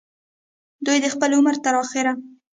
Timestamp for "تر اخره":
1.65-2.13